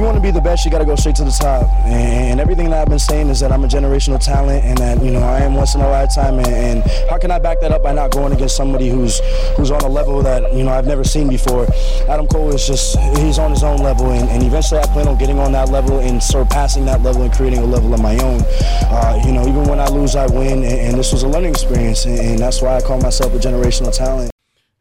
[0.00, 1.68] you want to be the best, you got to go straight to the top.
[1.84, 5.10] And everything that I've been saying is that I'm a generational talent, and that you
[5.10, 6.38] know I am once in a lifetime.
[6.38, 9.20] And, and how can I back that up by not going against somebody who's
[9.56, 11.66] who's on a level that you know I've never seen before?
[12.08, 15.18] Adam Cole is just he's on his own level, and, and eventually I plan on
[15.18, 18.40] getting on that level and surpassing that level and creating a level of my own.
[18.88, 21.50] Uh, you know, even when I lose, I win, and, and this was a learning
[21.50, 24.30] experience, and, and that's why I call myself a generational talent.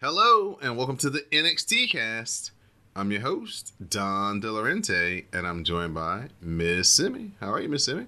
[0.01, 2.51] Hello, and welcome to the NXT cast.
[2.95, 7.31] I'm your host, Don Delarente, and I'm joined by Miss Simi.
[7.39, 8.07] How are you, Miss Simi?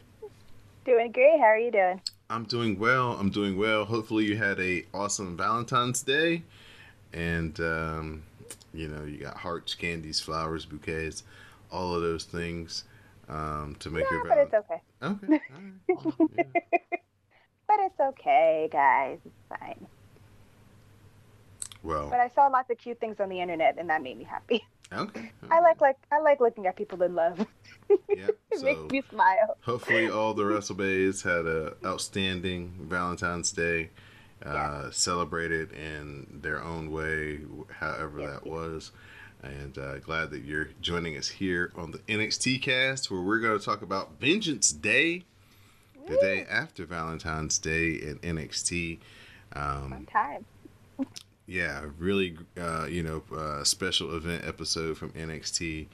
[0.86, 1.40] Doing great.
[1.40, 2.02] How are you doing?
[2.30, 3.14] I'm doing well.
[3.14, 3.86] I'm doing well.
[3.86, 6.44] Hopefully, you had a awesome Valentine's Day,
[7.14, 8.24] and um,
[8.74, 11.24] you know you got hearts, candies, flowers, bouquets,
[11.72, 12.84] all of those things
[13.30, 14.82] um, to make No, your but it's okay.
[15.04, 15.28] Okay.
[15.90, 16.00] right.
[16.20, 16.44] Well, yeah.
[17.68, 19.20] But it's okay, guys.
[19.24, 19.88] It's fine.
[21.84, 24.24] Well, But I saw lots of cute things on the internet, and that made me
[24.26, 24.64] happy.
[24.94, 25.32] okay.
[25.50, 27.46] I like like I like looking at people in love.
[28.08, 28.38] Yep.
[28.52, 29.58] it So makes me smile.
[29.64, 33.90] hopefully, all the Russell Bays had a outstanding Valentine's Day.
[34.46, 38.92] Uh, Celebrated in their own way, however that was.
[39.44, 43.60] And uh, glad that you're joining us here on the NXT cast, where we're going
[43.60, 45.26] to talk about Vengeance Day,
[46.08, 49.00] the day after Valentine's Day in NXT.
[49.54, 50.46] Um, Fun time.
[51.48, 55.88] Yeah, really, uh, you know, uh, special event episode from NXT.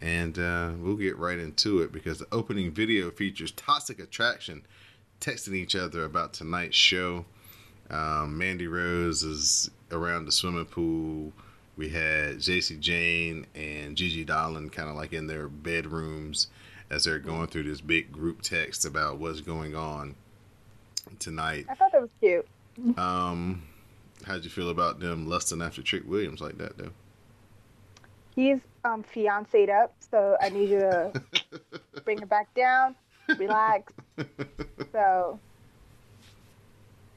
[0.00, 4.62] And uh, we'll get right into it because the opening video features Toxic Attraction
[5.20, 7.24] texting each other about tonight's show.
[7.88, 11.32] Um, Mandy Rose is around the swimming pool.
[11.76, 16.48] We had Jacy Jayne and Gigi Dolan kind of like in their bedrooms
[16.90, 20.14] as they're going through this big group text about what's going on
[21.18, 21.66] tonight.
[21.68, 22.46] I thought that was cute.
[22.98, 23.62] Um,
[24.24, 26.90] how'd you feel about them lusting after Trick Williams like that, though?
[28.34, 31.22] He's um fiancéed up, so I need you to
[32.04, 32.94] bring it back down,
[33.38, 33.92] relax.
[34.92, 35.38] So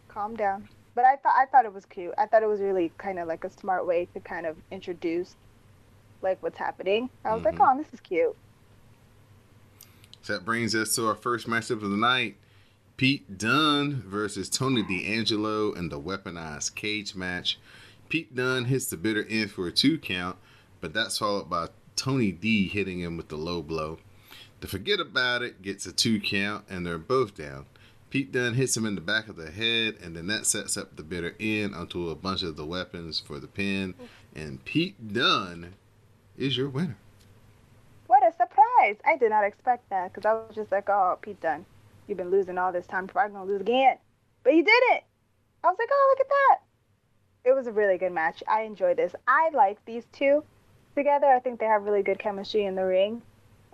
[0.10, 0.68] calm down.
[0.96, 2.14] But I thought I thought it was cute.
[2.18, 5.36] I thought it was really kind of like a smart way to kind of introduce
[6.22, 7.10] like what's happening.
[7.24, 7.74] I was like, Mhm.
[7.74, 8.36] oh, this is cute.
[10.24, 12.36] So that brings us to our first matchup of the night.
[13.00, 17.58] Pete Dunne versus Tony D'Angelo in the weaponized cage match.
[18.10, 20.36] Pete Dunne hits the bitter end for a two count,
[20.82, 24.00] but that's followed by Tony D hitting him with the low blow.
[24.60, 27.68] To forget about it gets a two count, and they're both down.
[28.10, 30.98] Pete Dunne hits him in the back of the head, and then that sets up
[30.98, 33.94] the bitter end onto a bunch of the weapons for the pin.
[34.36, 35.76] And Pete Dunne
[36.38, 36.98] is your winner.
[38.08, 38.98] What a surprise!
[39.06, 41.66] I did not expect that because I was just like, oh, Pete Dunne,
[42.10, 43.08] you've been losing all this time.
[43.08, 43.98] Probably gonna lose again,
[44.44, 45.04] but you did it.
[45.64, 47.50] I was like, oh, look at that.
[47.50, 48.44] It was a really good match.
[48.48, 49.16] I enjoyed this.
[49.28, 50.44] I like these two
[50.96, 51.28] together.
[51.28, 53.22] I think they have really good chemistry in the ring,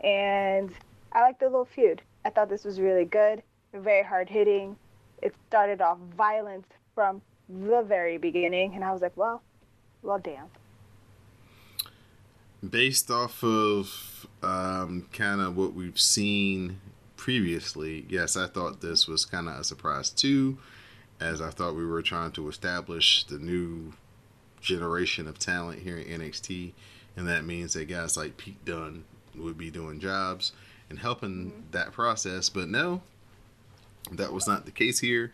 [0.03, 0.71] and
[1.11, 2.01] I like the little feud.
[2.25, 3.41] I thought this was really good.
[3.73, 4.75] Very hard hitting.
[5.21, 9.41] It started off violent from the very beginning, and I was like, well,
[10.01, 10.47] well, damn.
[12.67, 16.79] based off of um, kind of what we've seen
[17.25, 20.59] previously, yes, I thought this was kind of a surprise too,
[21.19, 23.93] as I thought we were trying to establish the new
[24.61, 26.73] generation of talent here in NXT,
[27.17, 30.51] and that means that guys like Pete Dunne would be doing jobs
[30.87, 32.47] and helping that process.
[32.47, 33.01] But no,
[34.11, 35.31] that was not the case here,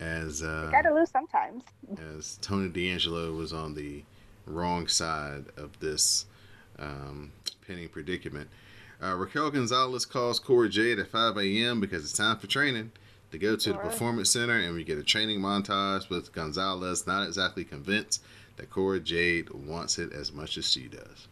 [0.00, 1.62] as uh, Gotta lose sometimes.
[2.16, 4.02] as Tony D'Angelo was on the
[4.46, 6.26] wrong side of this
[6.80, 7.30] um,
[7.64, 8.50] pinning predicament.
[9.02, 11.80] Uh, Raquel Gonzalez calls Cora Jade at 5 a.m.
[11.80, 12.92] because it's time for training.
[13.32, 13.92] To go to the Alright.
[13.92, 18.22] Performance Center and we get a training montage with Gonzalez not exactly convinced
[18.56, 21.28] that Cora Jade wants it as much as she does.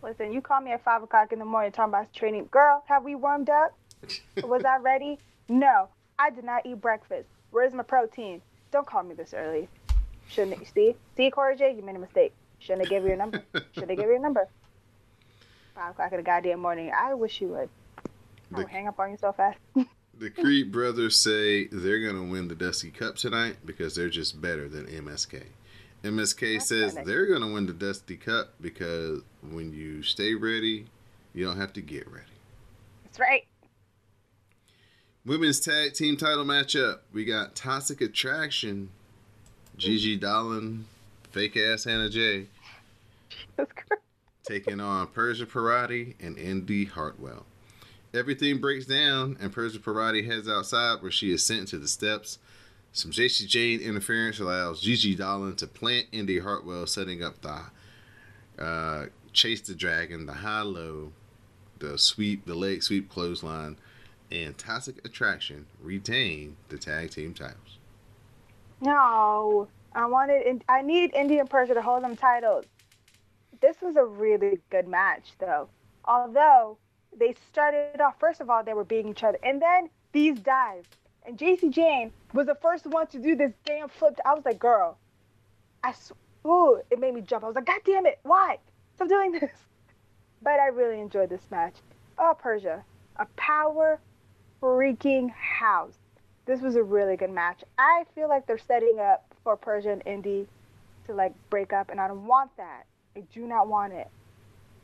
[0.00, 2.48] Listen, you call me at five o'clock in the morning talking about training.
[2.52, 3.76] Girl, have we warmed up?
[4.44, 5.18] Was I ready?
[5.48, 5.88] No,
[6.20, 7.28] I did not eat breakfast.
[7.50, 8.40] Where's my protein?
[8.70, 9.68] Don't call me this early.
[10.28, 10.94] Shouldn't see?
[11.16, 12.32] See, Cora J, you made a mistake.
[12.60, 13.42] Shouldn't have given you your number.
[13.72, 14.48] Shouldn't have given you your number.
[15.78, 16.90] Five o'clock in the goddamn morning.
[16.92, 17.68] I wish you would.
[18.52, 19.58] Oh, The- hang up on you so fast.
[20.18, 24.68] The Creed brothers say they're to win the Dusty Cup tonight because they're just better
[24.68, 25.44] than MSK.
[26.02, 27.06] MSK That's says funny.
[27.06, 30.86] they're to win the Dusty Cup because when you stay ready,
[31.32, 32.24] you don't have to get ready.
[33.04, 33.46] That's right.
[35.24, 36.98] Women's tag team title matchup.
[37.12, 38.88] We got Toxic Attraction,
[39.76, 40.86] Gigi Dolan,
[41.30, 42.46] fake ass Hannah J,
[43.30, 44.02] Jesus Christ.
[44.48, 47.44] Taking on Persia Pirotta and Indy Hartwell.
[48.14, 52.38] Everything breaks down, and Persia Pirotta heads outside where she is sent to the steps.
[52.92, 59.06] Some Jacy Jayne interference allows Gigi Dolan to plant Indy Hartwell, setting up the uh,
[59.34, 61.12] chase the dragon, the high low,
[61.78, 63.76] the sweep, the leg sweep clothesline,
[64.32, 67.78] and Toxic Attraction retain the tag team titles.
[68.80, 70.64] No, I wanted.
[70.68, 72.64] I need India and Persia to hold them titles.
[73.60, 75.68] This was a really good match, though.
[76.04, 76.78] Although
[77.16, 80.88] they started off, first of all, they were beating each other, and then these dives.
[81.26, 84.18] And Jacy Jayne was the first one to do this damn flip.
[84.24, 84.96] I was like, girl,
[85.82, 86.12] I sw-
[86.46, 87.44] ooh, it made me jump.
[87.44, 88.58] I was like, God damn it, why?
[88.94, 89.50] Stop doing this.
[90.40, 91.74] But I really enjoyed this match.
[92.16, 92.84] Oh, Persia,
[93.16, 93.98] a power
[94.62, 95.98] freaking house.
[96.46, 97.64] This was a really good match.
[97.76, 100.46] I feel like they're setting up for Persia and Indy
[101.06, 102.86] to like break up, and I don't want that.
[103.18, 104.08] I do not want it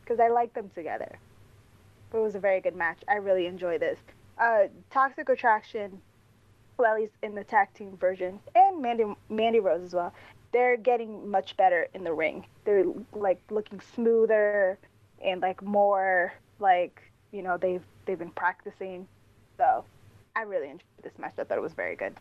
[0.02, 1.18] because I like them together.
[2.10, 2.98] But it was a very good match.
[3.06, 3.98] I really enjoy this.
[4.38, 6.00] Uh, Toxic Attraction,
[6.76, 10.12] well, at least in the tag team version, and Mandy Mandy Rose as well.
[10.52, 12.46] They're getting much better in the ring.
[12.64, 14.78] They're like looking smoother
[15.24, 17.00] and like more like
[17.32, 19.06] you know they've they've been practicing.
[19.58, 19.84] So
[20.34, 21.34] I really enjoyed this match.
[21.38, 22.14] I thought it was very good.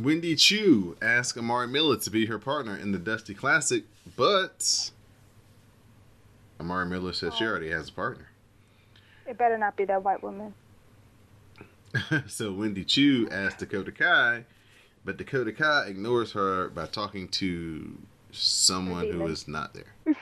[0.00, 3.82] Wendy Choo asked Amari Miller to be her partner in the Dusty Classic,
[4.16, 4.90] but
[6.60, 8.28] Amari Miller said she already has a partner.
[9.26, 10.54] It better not be that white woman.
[12.28, 14.44] so Wendy Choo asked Dakota Kai,
[15.04, 17.98] but Dakota Kai ignores her by talking to
[18.30, 19.94] someone who is not there.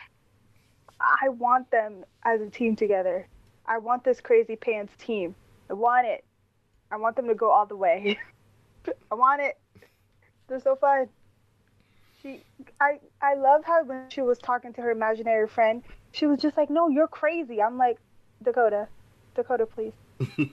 [1.00, 3.28] I want them as a team together.
[3.66, 5.34] I want this crazy pants team.
[5.68, 6.24] I want it.
[6.90, 8.18] I want them to go all the way.
[9.10, 9.58] I want it.
[10.48, 11.08] They're so fun.
[12.22, 12.40] She,
[12.80, 15.82] I, I love how when she was talking to her imaginary friend,
[16.12, 17.98] she was just like, "No, you're crazy." I'm like,
[18.42, 18.88] Dakota,
[19.34, 19.92] Dakota, please.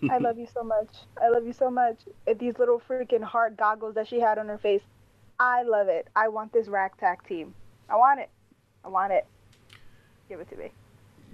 [0.10, 0.90] I love you so much.
[1.22, 2.00] I love you so much.
[2.38, 4.81] These little freaking heart goggles that she had on her face.
[5.40, 6.07] I love it.
[6.16, 7.54] I want this ragtag team.
[7.89, 8.30] I want it.
[8.84, 9.25] I want it.
[10.30, 10.72] Give it to me.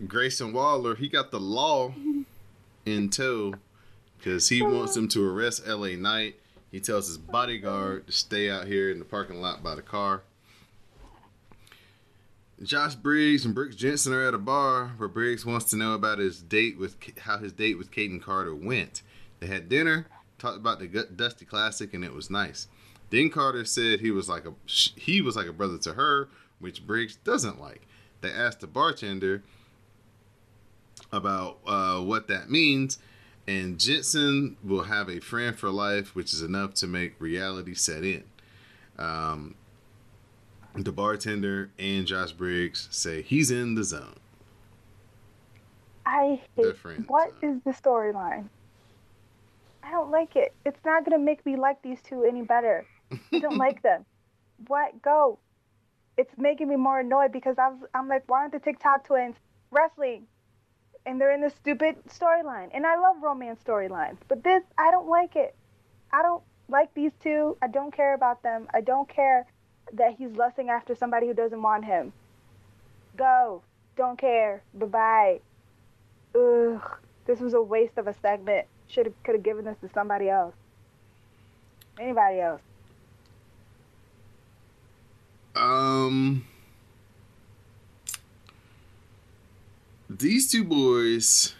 [0.07, 1.93] Grayson Waller, he got the law
[2.85, 3.55] in tow
[4.17, 6.35] because he wants them to arrest LA Knight.
[6.71, 10.23] He tells his bodyguard to stay out here in the parking lot by the car.
[12.61, 16.19] Josh Briggs and Brooks Jensen are at a bar where Briggs wants to know about
[16.19, 19.01] his date with how his date with Kayden Carter went.
[19.39, 20.07] They had dinner,
[20.37, 22.67] talked about the Dusty Classic, and it was nice.
[23.09, 26.29] Then Carter said he was like a he was like a brother to her,
[26.59, 27.87] which Briggs doesn't like.
[28.21, 29.41] They asked the bartender
[31.11, 32.99] about uh, what that means,
[33.49, 38.03] and Jensen will have a friend for life, which is enough to make reality set
[38.03, 38.23] in.
[38.99, 39.55] Um,
[40.75, 44.19] the bartender and Josh Briggs say he's in the zone.
[46.05, 46.75] I hate.
[47.07, 48.49] What uh, is the storyline?
[49.81, 50.53] I don't like it.
[50.63, 52.85] It's not gonna make me like these two any better.
[53.33, 54.05] I don't like them.
[54.67, 55.01] What?
[55.01, 55.39] Go.
[56.17, 57.79] It's making me more annoyed because I was.
[57.95, 59.37] I'm like, why aren't the TikTok twins
[59.71, 60.27] wrestling?
[61.05, 62.69] And they're in this stupid storyline.
[62.73, 65.55] And I love romance storylines, but this, I don't like it.
[66.11, 67.57] I don't like these two.
[67.61, 68.67] I don't care about them.
[68.73, 69.45] I don't care
[69.93, 72.13] that he's lusting after somebody who doesn't want him.
[73.17, 73.63] Go.
[73.95, 74.61] Don't care.
[74.73, 75.39] Bye bye.
[76.39, 76.81] Ugh.
[77.25, 78.65] This was a waste of a segment.
[78.87, 80.55] Should have could have given this to somebody else.
[81.99, 82.61] Anybody else.
[85.55, 86.45] Um,
[90.19, 91.55] these two boys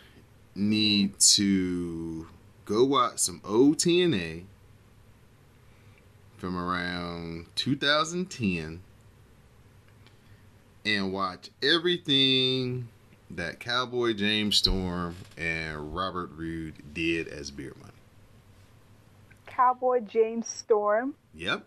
[0.53, 2.27] need to
[2.65, 4.43] go watch some old TNA
[6.37, 8.81] from around 2010
[10.85, 12.89] and watch everything
[13.31, 17.93] that Cowboy James Storm and Robert Roode did as Beer Money.
[19.45, 21.15] Cowboy James Storm.
[21.33, 21.63] Yep.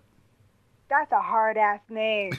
[0.90, 2.32] That's a hard ass name.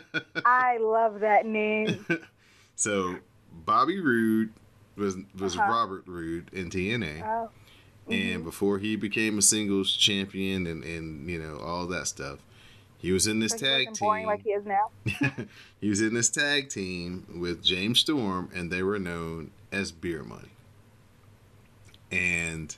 [0.44, 2.04] I love that name.
[2.74, 3.16] so
[3.52, 4.50] Bobby Roode
[4.96, 5.70] was was Uh-huh.
[5.70, 7.50] Robert Roode in TNA, Oh.
[8.10, 12.38] and before he became a singles champion and and you know all that stuff,
[12.98, 14.26] he was in this tag boring team.
[14.26, 14.90] like he is now.
[15.80, 20.22] he was in this tag team with James Storm, and they were known as Beer
[20.22, 20.48] Money.
[22.10, 22.76] And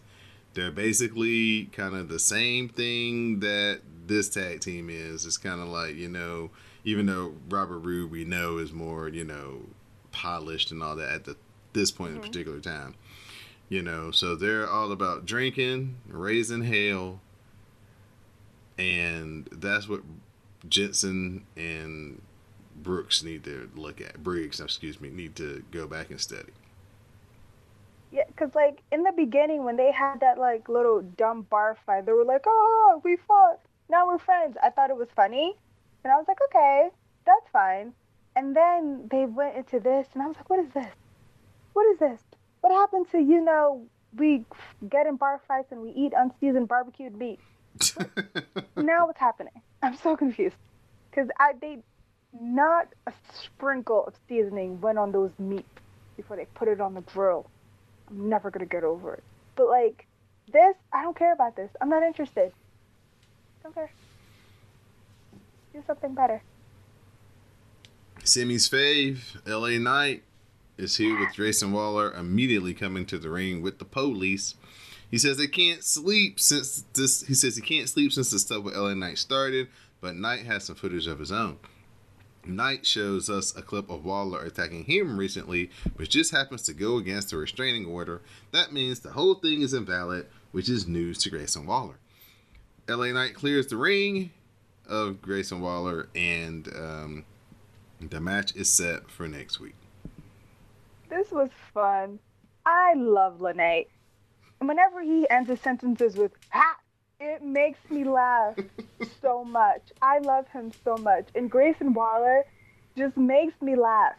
[0.55, 5.25] they're basically kind of the same thing that this tag team is.
[5.25, 6.51] It's kind of like, you know,
[6.85, 9.63] even though Robert Roode we know is more, you know,
[10.13, 11.37] polished and all that at the,
[11.73, 12.27] this point in mm-hmm.
[12.27, 12.95] particular time.
[13.69, 17.21] You know, so they're all about drinking, raising hell,
[18.77, 20.03] and that's what
[20.69, 22.21] Jensen and
[22.77, 24.23] Brooks need to look at.
[24.23, 26.53] Briggs, excuse me, need to go back and study.
[28.11, 32.05] Yeah, because like in the beginning when they had that like little dumb bar fight,
[32.05, 33.61] they were like, oh, oh, "Oh, we fought.
[33.89, 35.57] Now we're friends." I thought it was funny,
[36.05, 36.91] and I was like, "Okay,
[37.25, 37.95] that's fine."
[38.35, 40.95] And then they went into this, and I was like, "What is this?
[41.73, 42.21] What is this?
[42.61, 43.87] What happened to you know
[44.17, 44.45] we
[44.89, 47.41] get in bar fights and we eat unseasoned barbecued meat?
[48.77, 49.61] now what's happening?
[49.83, 50.57] I'm so confused
[51.11, 51.79] because I they
[52.41, 55.69] not a sprinkle of seasoning went on those meats
[56.17, 57.47] before they put it on the grill."
[58.13, 59.25] I'm never gonna get over it.
[59.57, 60.07] But like
[60.53, 61.71] this, I don't care about this.
[61.81, 62.53] I'm not interested.
[63.63, 63.91] Don't care.
[65.73, 66.43] Do something better.
[68.25, 70.23] Semi's fave, LA Knight,
[70.79, 74.55] is here with Grayson Waller immediately coming to the ring with the police.
[75.11, 77.27] He says they can't sleep since this.
[77.27, 79.69] He says he can't sleep since the stuff with LA Knight started,
[80.01, 81.59] but Knight has some footage of his own.
[82.45, 86.97] Knight shows us a clip of Waller attacking him recently, which just happens to go
[86.99, 88.23] against the restraining order.
[88.53, 91.99] That means the whole thing is invalid, which is news to Grayson Waller.
[92.89, 94.31] LA Knight clears the ring
[94.89, 97.25] of Grayson Waller, and um,
[98.11, 99.75] the match is set for next week.
[101.09, 102.19] This was fun.
[102.65, 103.43] I love.
[103.43, 106.77] And whenever he ends his sentences with ha,
[107.21, 108.57] it makes me laugh
[109.21, 109.93] so much.
[110.01, 111.29] I love him so much.
[111.35, 112.45] And Grayson Waller
[112.97, 114.15] just makes me laugh.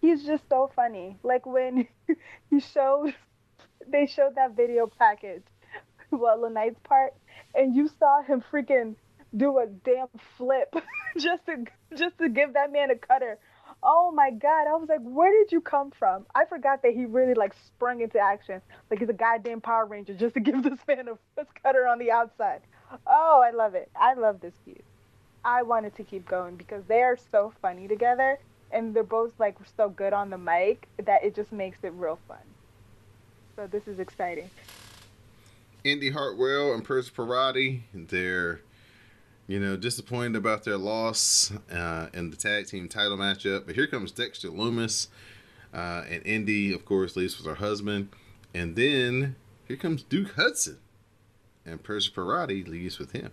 [0.00, 1.18] He's just so funny.
[1.22, 1.86] Like when
[2.50, 3.14] he showed,
[3.86, 5.44] they showed that video package,
[6.10, 7.14] well, LA Knight's part,
[7.54, 8.96] and you saw him freaking
[9.36, 10.74] do a damn flip
[11.18, 11.64] just to
[11.96, 13.38] just to give that man a cutter.
[13.82, 14.66] Oh my god!
[14.66, 16.26] I was like, where did you come from?
[16.34, 20.14] I forgot that he really like sprung into action, like he's a goddamn Power Ranger,
[20.14, 22.60] just to give this man a, a cutter on the outside.
[23.06, 23.90] Oh, I love it.
[23.94, 24.82] I love this feud.
[25.44, 28.38] I wanted to keep going because they are so funny together,
[28.70, 32.18] and they're both like so good on the mic that it just makes it real
[32.26, 32.38] fun.
[33.56, 34.50] So this is exciting.
[35.84, 38.60] Indy Hartwell and Persia Pirotta, they're
[39.46, 43.66] you know, disappointed about their loss uh, in the tag team title matchup.
[43.66, 45.08] But here comes Dexter Lumis,
[45.72, 48.08] uh, and Indy, of course, leaves with her husband.
[48.54, 49.36] And then
[49.66, 50.78] here comes Duke Hudson,
[51.66, 53.32] and Persia Pirotta leaves with him.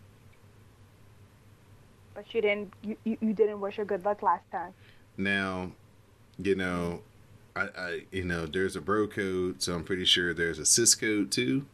[2.13, 4.73] But you didn't, you, you, you didn't wish her good luck last time.
[5.17, 5.71] Now,
[6.37, 7.01] you know,
[7.55, 10.93] I, I, you know, there's a bro code, so I'm pretty sure there's a cis
[10.95, 11.65] code too.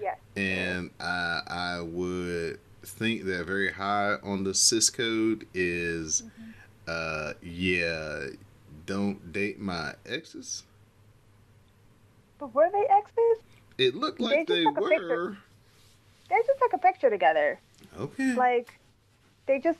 [0.00, 0.18] Yes.
[0.36, 6.50] And I, I would think that very high on the cis code is mm-hmm.
[6.86, 8.26] uh yeah
[8.84, 10.62] don't date my exes.
[12.38, 13.44] But were they exes?
[13.78, 15.36] It looked like they, they were.
[16.28, 17.58] They just took a picture together.
[17.98, 18.34] Okay.
[18.34, 18.78] Like
[19.46, 19.78] they just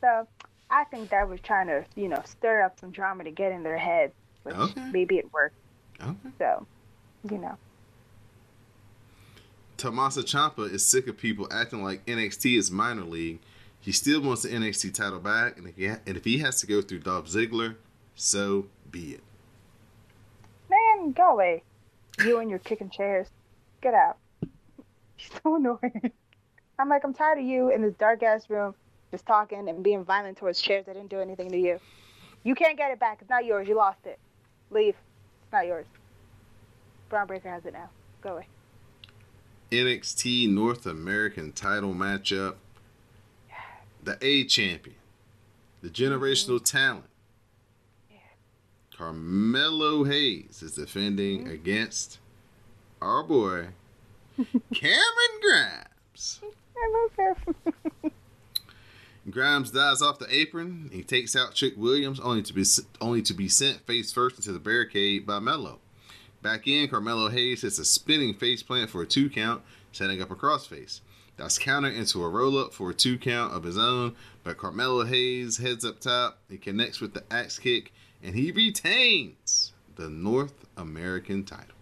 [0.00, 0.26] so
[0.70, 3.62] i think that was trying to you know stir up some drama to get in
[3.62, 4.12] their head
[4.46, 4.90] which okay.
[4.92, 5.56] maybe it worked.
[6.00, 6.30] Okay.
[6.38, 6.66] So
[7.28, 7.56] you know
[9.76, 13.40] Tommaso Ciampa is sick of people acting like NXT is minor league.
[13.80, 16.60] He still wants the NXT title back, and if he, ha- and if he has
[16.60, 17.76] to go through Dolph Ziggler,
[18.14, 19.20] so be it.
[20.70, 21.62] Man, go away.
[22.24, 23.28] You and your kicking chairs.
[23.82, 24.16] Get out.
[24.42, 26.10] You're so annoying.
[26.78, 28.74] I'm like, I'm tired of you in this dark ass room
[29.10, 31.78] just talking and being violent towards chairs that didn't do anything to you.
[32.42, 33.18] You can't get it back.
[33.20, 33.68] It's not yours.
[33.68, 34.18] You lost it.
[34.70, 34.94] Leave.
[35.44, 35.86] It's not yours.
[37.08, 37.88] Bron Breakker has it now.
[38.20, 38.46] Go away.
[39.70, 42.56] NXT North American title matchup.
[44.02, 44.96] The A champion,
[45.82, 47.06] the generational talent,
[48.96, 51.50] Carmelo Hayes is defending mm-hmm.
[51.50, 52.18] against
[53.02, 53.68] our boy,
[54.74, 56.40] Cameron Grimes.
[56.76, 57.36] I love
[58.02, 58.12] him.
[59.30, 60.90] Grimes dives off the apron.
[60.92, 62.64] He takes out Trick Williams, only to be
[63.00, 65.80] only to be sent face first into the barricade by Melo.
[66.46, 70.30] Back in, Carmelo Hayes hits a spinning face plant for a two count, setting up
[70.30, 71.00] a crossface.
[71.36, 75.04] That's countered into a roll up for a two count of his own, but Carmelo
[75.04, 76.38] Hayes heads up top.
[76.48, 81.74] He connects with the axe kick, and he retains the North American title.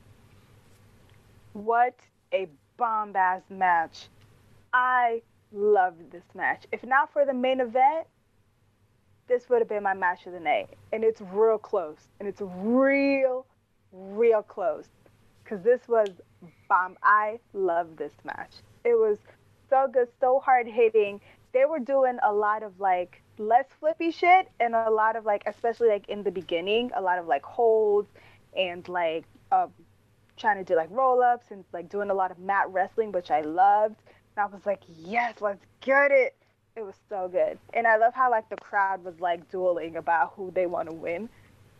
[1.53, 1.97] What
[2.33, 4.09] a bomb ass match!
[4.73, 5.21] I
[5.53, 6.65] loved this match.
[6.73, 8.07] If not for the main event,
[9.29, 10.71] this would have been my match of the night.
[10.91, 12.09] And it's real close.
[12.19, 13.45] And it's real
[13.95, 14.89] real close
[15.43, 16.09] because this was
[16.69, 16.97] bomb.
[17.03, 18.53] I love this match.
[18.85, 19.19] It was
[19.69, 21.21] so good, so hard hitting.
[21.53, 25.43] They were doing a lot of like less flippy shit and a lot of like,
[25.47, 28.09] especially like in the beginning, a lot of like holds
[28.57, 29.73] and like um,
[30.37, 33.31] trying to do like roll ups and like doing a lot of mat wrestling, which
[33.31, 33.97] I loved.
[34.37, 36.35] And I was like, yes, let's get it.
[36.77, 37.59] It was so good.
[37.73, 40.95] And I love how like the crowd was like dueling about who they want to
[40.95, 41.29] win.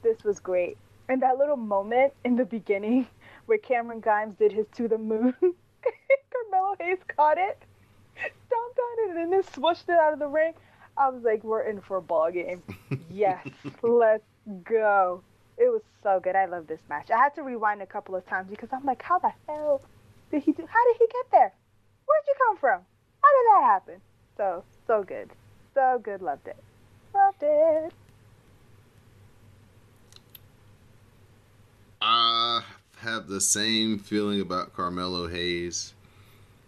[0.03, 0.77] This was great.
[1.09, 3.07] And that little moment in the beginning
[3.47, 5.35] where Cameron Grimes did his to the moon.
[5.43, 7.63] Carmelo Hayes caught it,
[8.17, 10.55] stomped on it, and then swished it out of the ring.
[10.97, 12.63] I was like, we're in for a ball game.
[13.11, 13.47] Yes,
[13.83, 14.25] let's
[14.65, 15.23] go.
[15.57, 16.35] It was so good.
[16.35, 17.13] I love this match.
[17.13, 19.83] I had to rewind a couple of times because I'm like, how the hell
[20.33, 20.67] did he do?
[20.67, 21.53] How did he get there?
[22.07, 22.81] Where'd you come from?
[23.23, 24.01] How did that happen?
[24.37, 25.31] So, so good.
[25.75, 26.23] So good.
[26.23, 26.57] Loved it.
[27.15, 27.93] Loved it.
[32.07, 32.63] I
[32.99, 35.95] have the same feeling about Carmelo Hayes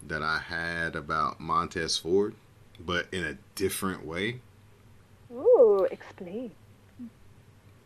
[0.07, 2.35] that I had about Montez Ford,
[2.81, 4.41] but in a different way.
[5.31, 6.53] Ooh, explain.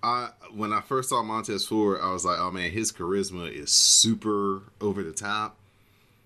[0.00, 3.72] I when I first saw Montez Ford, I was like, oh man, his charisma is
[3.72, 5.56] super over the top,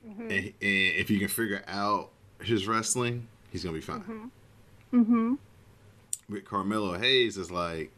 [0.04, 2.11] and, and if you can figure out
[2.43, 4.31] his wrestling, he's gonna be fine.
[4.93, 5.35] Mm-hmm.
[6.28, 7.90] With Carmelo Hayes, is like,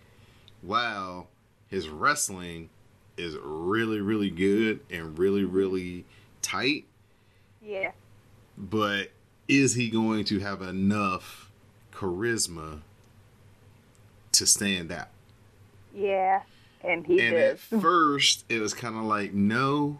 [0.63, 1.27] wow,
[1.69, 2.71] his wrestling
[3.17, 6.05] is really really good and really really
[6.43, 6.85] tight,
[7.63, 7.93] Yeah.
[8.57, 9.11] but
[9.49, 11.51] is he going to have enough
[11.93, 12.81] charisma
[14.33, 15.09] to stand out?
[15.95, 16.43] Yeah.
[16.85, 17.43] And he and did.
[17.53, 19.99] at first, it was kind of like, no.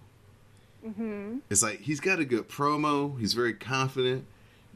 [0.87, 1.39] Mm-hmm.
[1.51, 3.19] It's like he's got a good promo.
[3.19, 4.25] He's very confident,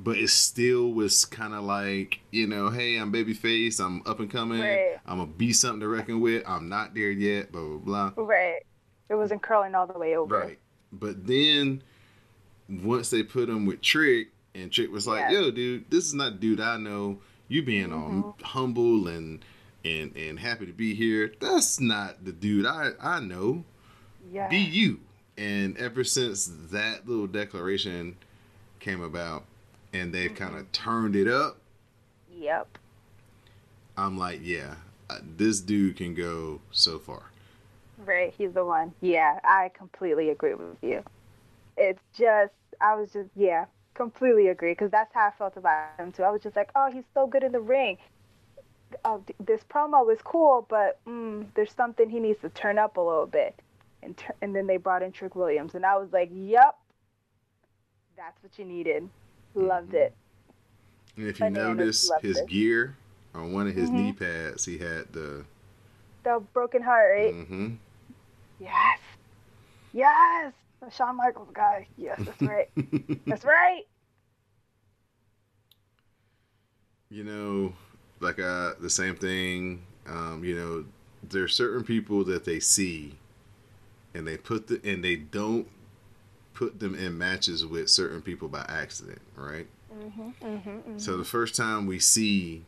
[0.02, 3.84] but it still was kind of like, you know, hey, I'm babyface.
[3.84, 4.60] I'm up and coming.
[4.60, 4.96] Right.
[5.06, 6.42] I'm gonna be something to reckon with.
[6.46, 7.52] I'm not there yet.
[7.52, 8.24] Blah blah blah.
[8.24, 8.60] Right.
[9.08, 10.38] It wasn't curling all the way over.
[10.38, 10.58] Right.
[10.92, 11.82] But then
[12.68, 15.40] once they put him with Trick, and Trick was like, Yeah.
[15.40, 17.20] "Yo, dude, this is not dude I know.
[17.48, 18.44] You being all mm-hmm.
[18.44, 19.44] humble and
[19.84, 21.32] and and happy to be here.
[21.40, 23.64] That's not the dude I I know.
[24.32, 24.48] Yeah.
[24.48, 25.00] Be you."
[25.36, 28.16] And ever since that little declaration
[28.78, 29.44] came about,
[29.92, 31.56] and they've kind of turned it up,
[32.40, 32.78] Yep.
[33.96, 34.76] I'm like, yeah,
[35.36, 37.24] this dude can go so far.
[37.98, 38.32] Right.
[38.36, 38.94] He's the one.
[39.02, 39.40] Yeah.
[39.44, 41.02] I completely agree with you.
[41.76, 44.72] It's just, I was just, yeah, completely agree.
[44.72, 46.22] Because that's how I felt about him, too.
[46.22, 47.98] I was just like, oh, he's so good in the ring.
[49.04, 53.00] Oh, this promo is cool, but mm, there's something he needs to turn up a
[53.00, 53.54] little bit.
[54.02, 55.74] And, tur- and then they brought in Trick Williams.
[55.74, 56.76] And I was like, yep,
[58.16, 59.08] that's what you needed.
[59.54, 60.14] Loved it.
[61.16, 62.48] And if you Bananas notice his it.
[62.48, 62.96] gear
[63.34, 63.94] on one of his Mhm.
[63.94, 65.44] knee pads, he had the.
[66.22, 67.34] The broken heart, right?
[67.34, 67.74] Mm-hmm.
[68.58, 69.00] Yes.
[69.92, 70.52] Yes.
[70.80, 71.88] The Shawn Michaels guy.
[71.96, 72.70] Yes, that's right.
[73.26, 73.82] that's right.
[77.10, 77.72] you know,
[78.20, 79.82] like uh, the same thing.
[80.06, 80.84] Um, you know,
[81.28, 83.16] there's certain people that they see,
[84.14, 85.68] and they put the and they don't
[86.60, 89.66] put them in matches with certain people by accident, right?
[89.90, 92.64] Mm-hmm, mm-hmm, So the first time we see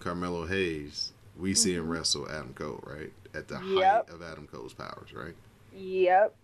[0.00, 1.78] Carmelo Hayes, we see Mm-hmm.
[1.82, 3.12] him wrestle Adam Cole, right?
[3.32, 4.08] At the Yep.
[4.08, 5.36] height of Adam Cole's powers, right?
[5.72, 6.34] Yep.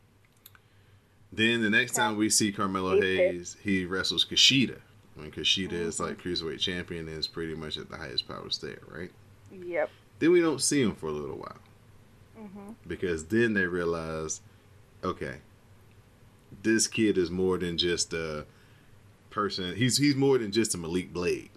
[1.33, 3.01] Then the next time we see Carmelo.
[3.01, 4.79] Hayes, he wrestles Kushida.
[5.17, 6.05] When Kushida is Mm-hmm.
[6.05, 9.11] like cruiserweight champion, and is pretty much at the highest powers there, right?
[9.51, 9.91] Yep.
[10.21, 11.59] Then we don't see him for a little while
[12.39, 12.73] Mm-hmm.
[12.87, 14.43] because then they realize,
[15.03, 15.39] okay,
[16.67, 18.45] this kid is more than just a
[19.31, 19.75] person.
[19.77, 21.51] He's he's more than just a Malik Blade.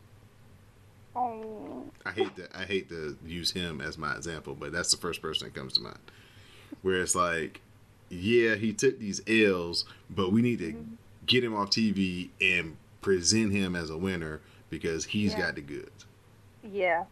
[1.16, 1.86] Oh.
[2.06, 5.22] I hate to I hate to use him as my example, but that's the first
[5.22, 6.00] person that comes to mind.
[6.82, 7.62] Where it's like,
[8.10, 10.94] yeah, he took these L's, but we need to mm-hmm.
[11.26, 15.40] get him off TV and present him as a winner because he's Yeah.
[15.40, 16.06] got the goods.
[16.64, 17.06] Yeah.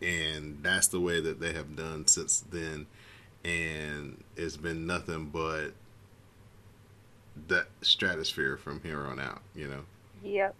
[0.00, 2.86] And that's the way that they have done since then.
[3.44, 5.72] And it's been nothing but
[7.48, 9.82] that stratosphere from here on out, you know?
[10.22, 10.54] Yep.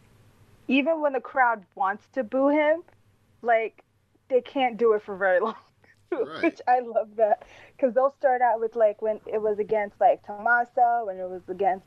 [0.68, 2.82] Even when the crowd wants to boo him,
[3.42, 3.82] like
[4.28, 5.54] they can't do it for very long.
[6.12, 6.42] Right.
[6.42, 7.44] Which I love that
[7.76, 11.42] because they'll start out with like when it was against like Tommaso, when it was
[11.46, 11.86] against,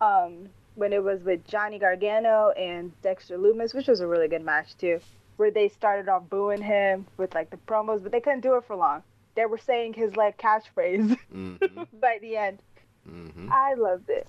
[0.00, 4.44] um, when it was with Johnny Gargano and Dexter Lumis, which was a really good
[4.44, 5.00] match too,
[5.36, 8.62] where they started off booing him with like the promos, but they couldn't do it
[8.68, 9.02] for long.
[9.34, 11.56] They were saying his like catchphrase hmm
[12.00, 12.60] by the end.
[13.06, 14.26] Hmm I loved it.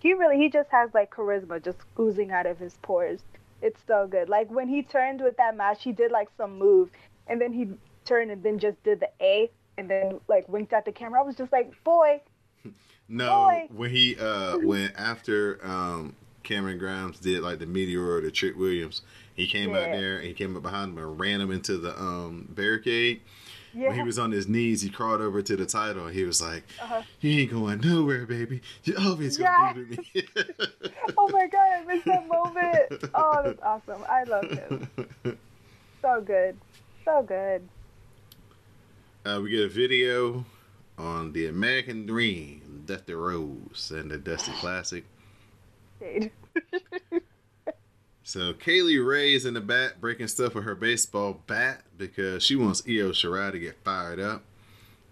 [0.00, 3.20] He really he just has like charisma just oozing out of his pores.
[3.62, 4.28] It's so good.
[4.28, 6.90] Like when he turned with that match, he did like some move
[7.26, 7.68] and then he
[8.04, 11.20] turned and then just did the A and then like winked at the camera.
[11.20, 12.20] I was just like, boy,
[13.08, 13.68] No, Boy.
[13.74, 19.02] when he uh when after um Cameron Grimes did like the meteor to Trick Williams,
[19.34, 21.98] he came out there and he came up behind him and ran him into the
[21.98, 23.20] um barricade.
[23.74, 23.88] Yeah.
[23.88, 26.06] when he was on his knees, he crawled over to the title.
[26.06, 27.02] and He was like, Uh-huh.
[27.18, 28.60] "He ain't going nowhere, baby.
[28.84, 30.24] You always gonna be with me."
[31.18, 33.10] oh my god, I missed that moment.
[33.14, 34.02] Oh, that's awesome.
[34.08, 34.88] I love him.
[36.02, 36.56] So good.
[37.04, 37.68] So good.
[39.26, 40.44] Uh, we get a video
[40.98, 45.04] on the American Dream, Dusty Rhodes, and the Dusty Classic.
[46.00, 46.30] Jade.
[48.26, 52.42] So Kay Lee Ray is in the back breaking stuff with her baseball bat because
[52.42, 54.42] she wants Io Shirai to get fired up.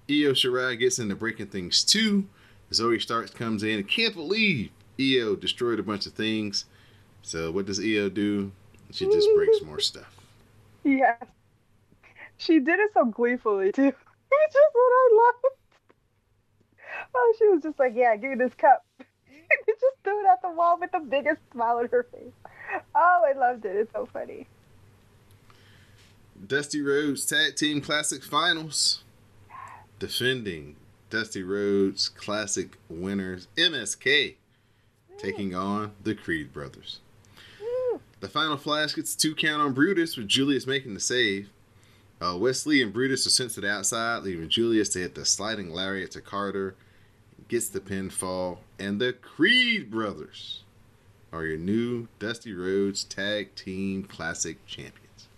[0.08, 2.26] Io Shirai gets into breaking things too.
[2.70, 6.64] Zoey Starks comes in and can't believe Io destroyed a bunch of things.
[7.20, 8.50] So what does Io do?
[8.90, 10.16] She just breaks more stuff.
[10.82, 11.22] Yes.
[12.38, 13.92] She did it so gleefully too.
[14.44, 15.56] It's just what I loved.
[17.14, 19.06] Oh, she was just like, "Yeah, give me this cup." and
[19.80, 22.32] just threw it at the wall with the biggest smile on her face.
[22.94, 23.76] Oh, I loved it.
[23.76, 24.46] It's so funny.
[26.46, 29.02] Dusty Rhodes Tag Team Classic Finals.
[29.98, 30.76] Defending
[31.10, 34.34] Dusty Rhodes Classic winners MSK
[35.18, 37.00] taking on the Creed brothers.
[38.20, 41.50] The final flash gets a two count on Brutus with Julius making the save.
[42.20, 45.24] Uh, Wes Lee and Brutus are sent to the outside, leaving Julius to hit the
[45.24, 46.76] sliding lariat to Carter.
[47.48, 50.62] Gets the pinfall, and the Creed brothers
[51.32, 55.28] are your new Dusty Rhodes Tag Team Classic champions.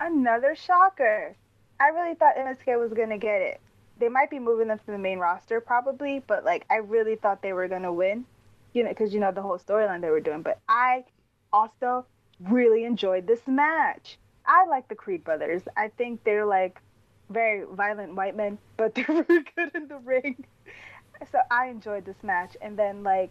[0.00, 1.36] Another shocker.
[1.78, 3.60] I really thought MSK was gonna get it.
[3.98, 7.42] They might be moving them to the main roster probably, but like I really thought
[7.42, 8.24] they were gonna win.
[8.72, 10.42] You know, because you know the whole storyline they were doing.
[10.42, 11.04] But I
[11.52, 12.06] also
[12.40, 14.16] really enjoyed this match.
[14.46, 15.62] I like the Creed brothers.
[15.76, 16.80] I think they're like
[17.28, 20.44] very violent white men, but they're really good in the ring.
[21.30, 22.56] So I enjoyed this match.
[22.62, 23.30] And then like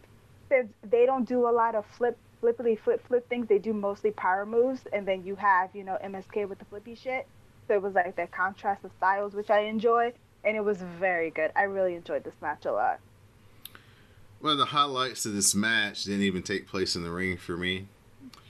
[0.49, 4.11] since they don't do a lot of flip flippity flip flip things, they do mostly
[4.11, 7.27] power moves and then you have, you know, MSK with the flippy shit.
[7.67, 11.29] So it was like that contrast of styles which I enjoy and it was very
[11.29, 11.51] good.
[11.55, 12.99] I really enjoyed this match a lot.
[14.39, 17.57] One of the highlights of this match didn't even take place in the ring for
[17.57, 17.87] me.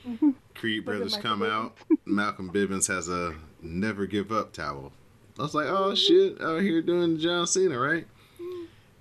[0.56, 1.76] Creed brothers come out.
[2.06, 4.92] Malcolm Bivens has a never give up towel.
[5.38, 8.06] I was like, oh shit, out here doing John Cena, right?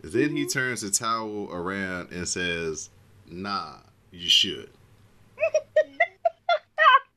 [0.01, 2.91] Then he turns the towel around and says,
[3.27, 3.77] nah,
[4.11, 4.71] you should.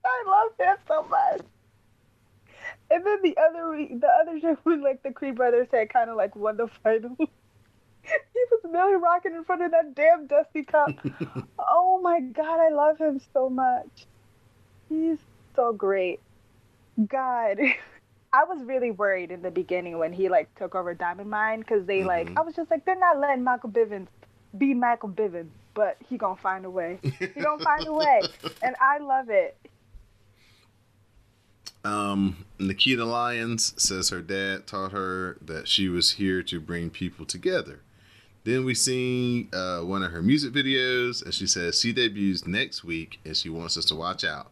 [0.06, 1.42] I love him so much.
[2.90, 6.18] And then the other the other show when like the Creed brothers, had kind of
[6.18, 7.16] like won the final.
[7.18, 7.26] he
[8.52, 10.90] was Millie rocking in front of that damn dusty cup.
[11.60, 14.06] oh my god, I love him so much.
[14.90, 15.20] He's
[15.56, 16.20] so great.
[17.08, 17.60] God,
[18.34, 21.86] I was really worried in the beginning when he like took over Diamond Mine because
[21.86, 22.38] they like Mhm.
[22.38, 24.08] I was just like they're not letting Michael Bivens
[24.58, 27.00] be Michael Bivens, but he gonna find a way.
[27.02, 28.22] He gonna find a way,
[28.62, 29.58] and I love it.
[31.84, 37.26] Um, Nikita Lyons says her dad taught her that she was here to bring people
[37.26, 37.80] together.
[38.44, 42.84] Then we see uh, one of her music videos, and she says she debuts next
[42.84, 44.52] week, and she wants us to watch out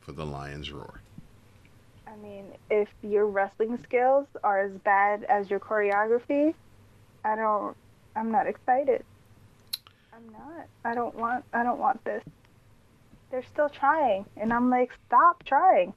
[0.00, 0.99] for the Lions Roar.
[2.20, 6.54] I mean, if your wrestling skills are as bad as your choreography,
[7.24, 7.76] I don't.
[8.14, 9.04] I'm not excited.
[10.12, 10.66] I'm not.
[10.84, 11.44] I don't want.
[11.52, 12.22] I don't want this.
[13.30, 15.94] They're still trying, and I'm like, stop trying.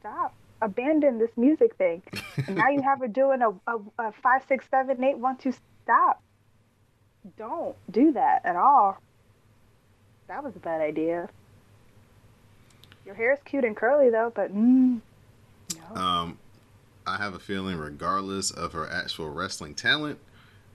[0.00, 0.34] Stop.
[0.60, 2.02] Abandon this music thing.
[2.46, 5.52] And now you have her doing a, a, a five, six, seven, eight, one, two.
[5.84, 6.22] Stop.
[7.38, 8.98] Don't do that at all.
[10.28, 11.28] That was a bad idea.
[13.06, 15.00] Your hair is cute and curly though, but mm,
[17.24, 20.18] have a feeling, regardless of her actual wrestling talent,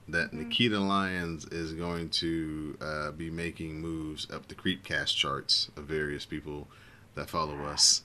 [0.08, 5.84] that Nikita Lyons is going to uh, be making moves up the Creepcast charts of
[5.84, 6.68] various people
[7.14, 8.02] that follow us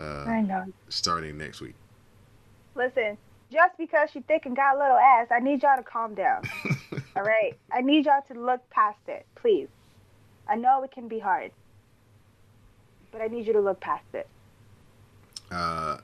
[0.00, 0.64] uh, I know.
[0.88, 1.74] starting next week.
[2.74, 3.18] Listen,
[3.52, 6.42] just because she thick and got a little ass, I need y'all to calm down.
[7.16, 7.58] All right?
[7.70, 9.68] I need y'all to look past it, please.
[10.48, 11.52] I know it can be hard,
[13.10, 14.26] but I need you to look past it.
[15.50, 15.98] Uh,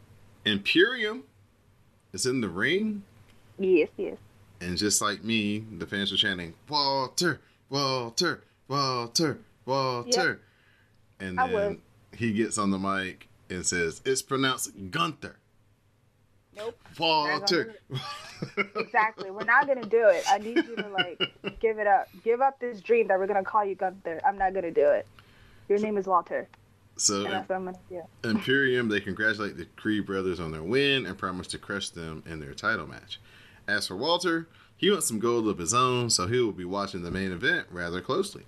[0.44, 1.24] Imperium
[2.12, 3.02] is in the ring,
[3.58, 4.16] Yes, yes.
[4.60, 7.40] and just like me, the fans were chanting Walter,
[7.70, 10.40] Walter, Walter, Walter,
[11.20, 11.78] and I then
[12.16, 15.36] he gets on the mic and says it's pronounced Gunther.
[16.56, 16.76] Nope.
[16.98, 17.76] Walter.
[18.76, 19.30] Exactly.
[19.30, 20.24] We're not gonna do it.
[20.28, 21.20] I need you to like
[21.60, 22.08] give it up.
[22.24, 24.20] Give up this dream that we're gonna call you Gunther.
[24.26, 25.06] I'm not gonna do it.
[25.68, 26.48] Your name is Walter,
[26.98, 28.02] so and that's what I'm gonna do.
[28.28, 32.40] Imperium, they congratulate the Creed brothers on their win and promise to crush them in
[32.40, 33.20] their title match.
[33.66, 37.02] As for Walter, he wants some gold of his own, so he will be watching
[37.02, 38.44] the main event rather closely.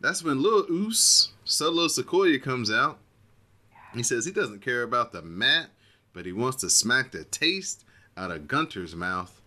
[0.00, 2.98] That's when Lil Oos, Solo Sikoa, comes out.
[3.94, 5.68] He says he doesn't care about the mat,
[6.12, 7.84] but he wants to smack the taste
[8.16, 9.40] out of Gunther's mouth.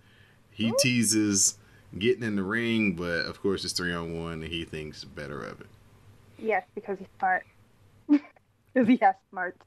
[0.52, 1.58] He teases
[1.98, 5.42] getting in the ring, but of course it's three on one, and he thinks better
[5.44, 5.68] of it.
[6.38, 7.46] Yes, because he's smart.
[8.88, 9.58] He smart.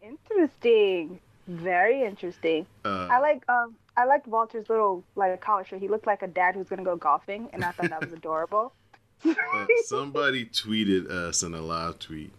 [0.00, 1.20] Interesting.
[1.48, 2.66] Very interesting.
[2.84, 5.80] Uh, I like um I liked Walter's little like collar shirt.
[5.80, 8.72] He looked like a dad who's gonna go golfing, and I thought that was adorable.
[9.24, 12.32] uh, somebody tweeted us in a live tweet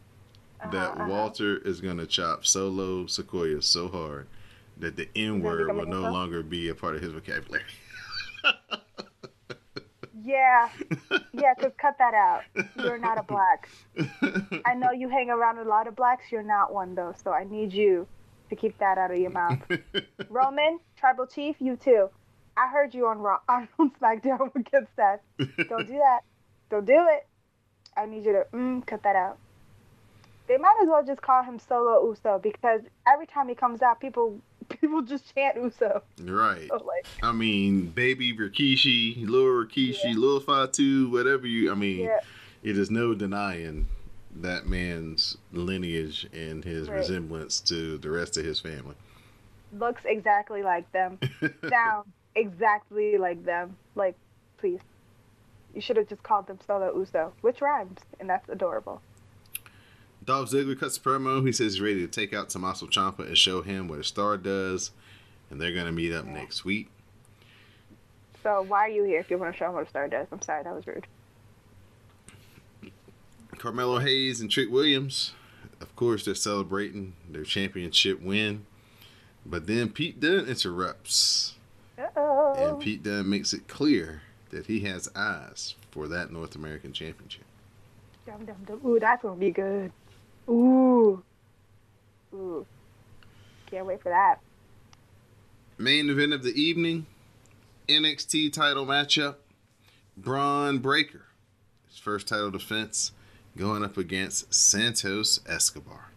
[0.72, 1.10] that Uh-huh, uh-huh.
[1.10, 4.28] Walter is gonna chop Solo Sikoa so hard
[4.78, 7.64] that the N word will no longer be a part of his vocabulary.
[10.24, 10.70] Yeah,
[11.34, 11.54] yeah.
[11.60, 12.42] Cause cut that out.
[12.78, 13.70] You're not a black.
[14.66, 16.32] I know you hang around a lot of blacks.
[16.32, 17.14] You're not one though.
[17.24, 18.08] So I need you
[18.50, 19.60] to keep that out of your mouth.
[20.30, 22.10] Roman, tribal chief, you too.
[22.58, 25.22] I heard you on Raw on SmackDown against Seth.
[25.70, 26.22] Don't do that.
[26.70, 27.28] Don't do it.
[27.96, 29.38] I need you to mm, cut that out.
[30.48, 34.00] They might as well just call him Solo Uso because every time he comes out,
[34.00, 34.42] people
[34.82, 36.04] people just chant Uso.
[36.22, 36.68] right.
[36.70, 40.14] So like, I mean, baby Rikishi, little Rikishi, Yeah.
[40.16, 41.72] little Fatu, whatever you.
[41.72, 42.20] I mean, yeah,
[42.64, 43.88] it is no denying
[44.36, 46.98] that man's lineage and his Right.
[46.98, 48.96] resemblance to the rest of his family.
[49.72, 51.20] looks exactly like them.
[51.70, 53.78] Sound exactly like them.
[53.96, 54.16] Like,
[54.58, 54.80] please.
[55.76, 59.02] You should have just called them Solo Uso, which rhymes, and that's adorable.
[60.30, 61.44] Dolph Ziggler cuts promo.
[61.44, 64.38] He says he's ready to take out Tommaso Ciampa and show him what a star
[64.38, 64.92] does,
[65.50, 66.88] and they're going to meet up next week.
[68.44, 70.28] So why are you here if you want to show him what a star does?
[70.32, 71.08] I'm sorry, that was rude.
[73.58, 75.34] Carmelo Hayes and Trick Williams,
[75.82, 78.68] of course, they're celebrating their championship win,
[79.48, 81.56] but then Pete Dunne interrupts,
[81.98, 82.54] Uh-oh.
[82.56, 87.46] and Pete Dunne makes it clear that he has eyes for that North American Championship.
[88.28, 88.80] Dum, dum, dum.
[88.86, 89.92] Ooh, that's gonna be good.
[90.50, 91.24] Ooh.
[92.34, 92.66] Ooh.
[93.70, 94.40] Can't wait for that.
[95.78, 97.06] Main event of the evening
[97.88, 99.36] NXT title matchup
[100.18, 101.26] Bron Breakker.
[101.88, 103.12] His first title defense
[103.58, 106.10] going up against Santos Escobar.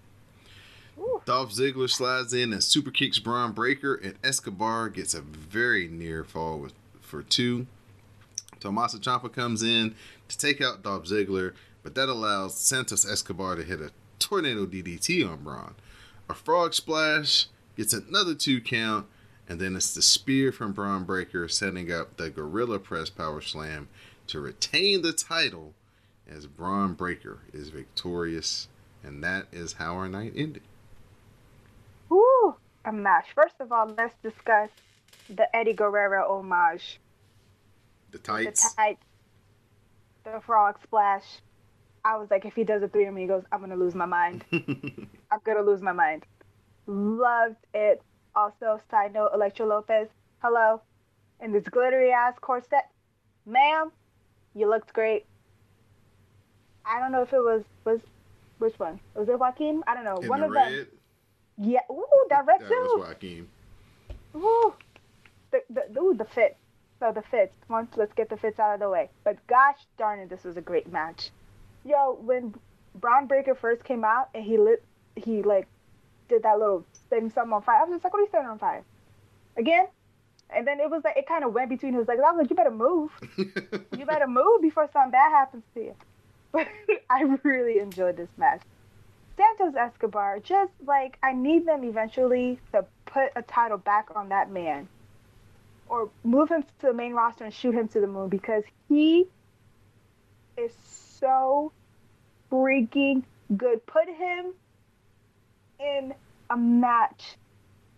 [0.99, 1.23] Ooh.
[1.25, 6.25] Dolph Ziggler slides in and super kicks Bron Breakker, and Escobar gets a very near
[6.25, 7.67] fall with, for two.
[8.61, 9.95] Tommaso Ciampa comes in
[10.29, 13.91] to take out Dolph Ziggler, but that allows Santos Escobar to hit a
[14.23, 15.75] tornado DDT on Bron.
[16.29, 19.07] A frog splash gets another two count,
[19.49, 23.89] and then it's the spear from Bron Breakker setting up the Gorilla Press Power Slam
[24.29, 25.75] to retain the title
[26.29, 28.69] as Bron Breakker is victorious,
[29.03, 30.63] and that is how our night ended.
[32.11, 32.55] Ooh.
[32.85, 33.27] A match.
[33.35, 34.69] First of all, let's discuss
[35.31, 36.99] the Eddie Guerrero homage.
[38.11, 38.63] The tights.
[38.63, 39.05] The tights.
[40.25, 41.41] The frog splash.
[42.05, 44.45] I was like, if he does a three goes, I'm gonna lose my mind.
[44.53, 46.25] I'm gonna lose my mind.
[46.87, 48.03] Loved it.
[48.35, 50.09] Also, side note, Elektra Lopez,
[50.41, 50.81] hello,
[51.41, 52.89] in this glittery ass corset,
[53.47, 53.93] ma'am,
[54.55, 55.27] you looked great.
[56.85, 58.01] I don't know if it was was
[58.59, 59.83] which one was it Joaquin?
[59.87, 60.17] I don't know.
[60.17, 60.87] In one the of red, them.
[61.59, 61.81] Yeah.
[61.91, 62.75] Ooh, that red that too.
[62.75, 63.49] was Joaquin.
[64.35, 64.75] Ooh,
[65.51, 66.57] the the ooh, the fit.
[66.99, 67.55] So the fits.
[67.69, 69.11] Once let's get the fits out of the way.
[69.25, 71.31] But gosh darn it, this was a great match.
[71.85, 72.55] Yo, when
[72.95, 74.85] Bron Breakker first came out and he lit,
[75.17, 75.67] he like
[76.29, 77.81] did that little setting something on fire.
[77.81, 78.85] I was just like, what are you setting on fire?
[79.57, 79.87] Again?
[80.55, 82.21] And then it was like it kind of went between his legs.
[82.27, 83.11] I was like, you better move.
[83.99, 85.95] You better move before something bad happens to you.
[86.51, 86.67] But
[87.11, 88.63] I really enjoyed this match.
[89.37, 94.51] Santos Escobar, just like I need them eventually to put a title back on that
[94.51, 94.89] man,
[95.89, 99.27] or move him to the main roster and shoot him to the moon because he
[100.57, 100.73] is
[101.23, 101.73] so
[102.51, 103.23] freaking
[103.57, 103.87] good.
[103.87, 104.53] Put him
[105.79, 106.15] in
[106.51, 107.37] a match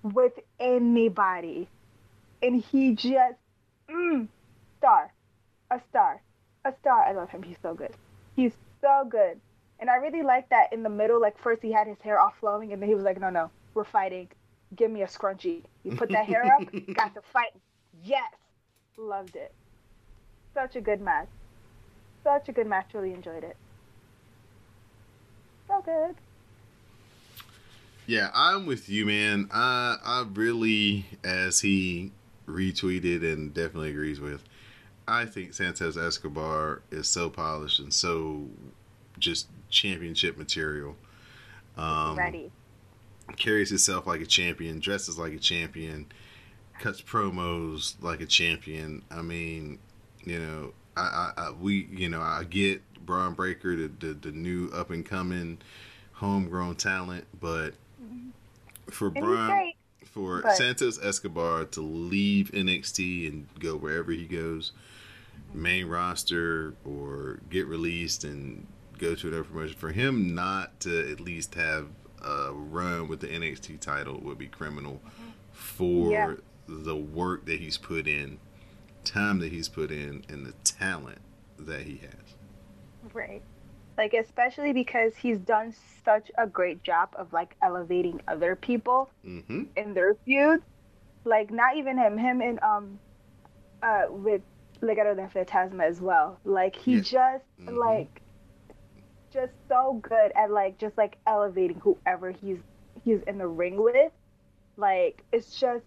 [0.02, 1.68] with anybody,
[2.42, 3.38] and he just
[3.90, 4.28] mm,
[4.78, 5.12] star,
[5.70, 6.22] a star,
[6.64, 7.04] a star.
[7.04, 7.42] I love him.
[7.42, 7.92] He's so good.
[8.36, 9.40] He's so good.
[9.80, 12.34] And I really like that in the middle, like first he had his hair off
[12.38, 14.28] flowing and then he was like, No, no, we're fighting.
[14.76, 15.62] Give me a scrunchie.
[15.82, 16.62] You put that hair up,
[16.94, 17.52] got to fight.
[18.02, 18.32] Yes.
[18.96, 19.52] Loved it.
[20.54, 21.28] Such a good match.
[22.24, 23.56] Such a good match, really enjoyed it.
[25.68, 26.14] So good.
[28.06, 29.48] Yeah, I'm with you, man.
[29.52, 32.12] I I really, as he
[32.46, 34.42] retweeted and definitely agrees with,
[35.06, 38.48] I think Santos Escobar is so polished and so
[39.18, 40.96] just championship material.
[41.76, 42.50] Um, Ready.
[43.36, 46.06] carries himself like a champion, dresses like a champion,
[46.78, 49.02] cuts promos like a champion.
[49.10, 49.78] I mean,
[50.24, 54.32] you know, I, I, I we, you know, I get Bron Breakker, the the, the
[54.32, 55.58] new up and coming,
[56.12, 57.74] homegrown talent, but
[58.90, 59.74] For And great.
[60.04, 64.72] for but- Santos Escobar to leave NXT and go wherever he goes,
[65.52, 68.66] main roster or get released and
[68.98, 71.86] go to another promotion, for him not to at least have
[72.24, 75.30] a run with the NXT title would be criminal mm-hmm.
[75.52, 76.34] for Yeah.
[76.68, 78.38] the work that he's put in,
[79.04, 81.18] time that he's put in, and the talent
[81.58, 82.34] that he has.
[83.12, 83.42] Right.
[83.96, 89.64] Like especially because he's done such a great job of like elevating other people Mm-hmm.
[89.76, 90.64] in their feuds.
[91.24, 92.98] Like not even him, him and um
[93.82, 94.42] uh with
[94.82, 96.40] Legado del Fantasma as well.
[96.44, 97.00] Like he Yeah.
[97.00, 97.76] just Mhm.
[97.78, 98.20] like
[99.32, 102.58] just so good at like just like elevating whoever he's
[103.04, 104.12] he's in the ring with.
[104.76, 105.84] Like it's just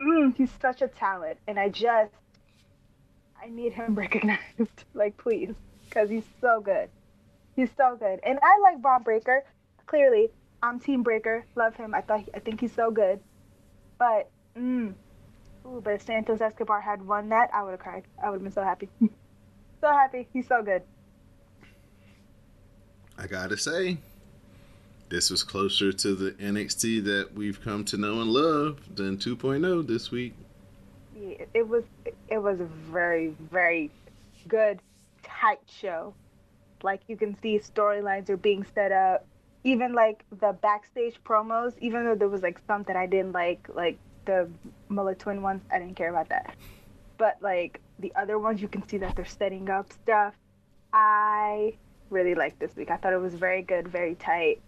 [0.00, 2.12] mm, he's such a talent and I just
[3.42, 4.84] I need him recognized.
[4.94, 5.54] like please.
[5.88, 6.88] Because he's so good.
[7.54, 8.20] He's so good.
[8.24, 9.44] And I like Bron Breakker.
[9.86, 10.30] Clearly,
[10.62, 11.44] I'm Team Breakker.
[11.54, 11.94] Love him.
[11.94, 13.20] I thought I think he's so good.
[13.98, 14.94] But mm,
[15.66, 18.04] ooh, but if Santos Escobar had won that, I would have cried.
[18.22, 18.88] I would have been so happy.
[19.80, 20.28] so happy.
[20.32, 20.82] He's so good.
[23.18, 23.98] I gotta say,
[25.10, 29.86] this was closer to the NXT that we've come to know and love than 2.0
[29.86, 30.32] this week.
[31.14, 31.84] Yeah, it was
[32.32, 33.90] it was a very very
[34.48, 34.80] good
[35.22, 36.14] tight show.
[36.82, 39.26] Like you can see storylines are being set up.
[39.64, 43.68] Even like the backstage promos, even though there was like some that I didn't like,
[43.74, 44.48] like the
[44.88, 46.56] Mullet Twin ones, I didn't care about that.
[47.18, 50.34] But like the other ones, you can see that they're setting up stuff.
[50.92, 51.74] I
[52.10, 52.90] really liked this week.
[52.90, 54.60] I thought it was very good, very tight.